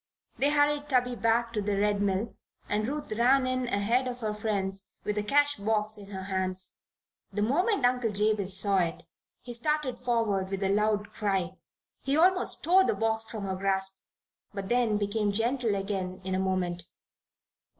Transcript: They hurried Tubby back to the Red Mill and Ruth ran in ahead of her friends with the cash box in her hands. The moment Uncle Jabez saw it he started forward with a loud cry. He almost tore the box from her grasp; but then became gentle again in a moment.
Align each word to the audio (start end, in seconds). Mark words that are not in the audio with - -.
They 0.39 0.49
hurried 0.49 0.89
Tubby 0.89 1.13
back 1.13 1.53
to 1.53 1.61
the 1.61 1.77
Red 1.79 2.01
Mill 2.01 2.33
and 2.67 2.87
Ruth 2.87 3.11
ran 3.11 3.45
in 3.45 3.67
ahead 3.67 4.07
of 4.07 4.21
her 4.21 4.33
friends 4.33 4.87
with 5.03 5.15
the 5.15 5.21
cash 5.21 5.57
box 5.57 5.95
in 5.95 6.07
her 6.07 6.23
hands. 6.23 6.77
The 7.31 7.43
moment 7.43 7.85
Uncle 7.85 8.09
Jabez 8.11 8.57
saw 8.59 8.79
it 8.79 9.03
he 9.43 9.53
started 9.53 9.99
forward 9.99 10.49
with 10.49 10.63
a 10.63 10.73
loud 10.73 11.11
cry. 11.13 11.51
He 12.01 12.17
almost 12.17 12.63
tore 12.63 12.83
the 12.83 12.95
box 12.95 13.25
from 13.25 13.43
her 13.43 13.55
grasp; 13.55 13.99
but 14.55 14.69
then 14.69 14.97
became 14.97 15.31
gentle 15.31 15.75
again 15.75 16.19
in 16.23 16.33
a 16.33 16.39
moment. 16.39 16.87